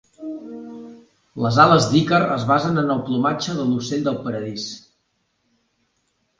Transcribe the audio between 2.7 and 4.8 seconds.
en el plomatge de l'ocell del paradís.